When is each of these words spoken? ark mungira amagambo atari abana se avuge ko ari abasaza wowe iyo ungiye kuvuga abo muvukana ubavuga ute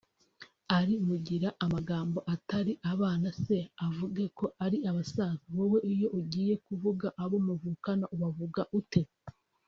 ark 0.75 0.89
mungira 1.07 1.49
amagambo 1.65 2.19
atari 2.33 2.73
abana 2.91 3.27
se 3.43 3.57
avuge 3.87 4.25
ko 4.37 4.45
ari 4.65 4.77
abasaza 4.89 5.45
wowe 5.55 5.79
iyo 5.93 6.07
ungiye 6.17 6.53
kuvuga 6.65 7.07
abo 7.23 7.37
muvukana 7.47 8.05
ubavuga 8.15 8.61
ute 8.79 9.01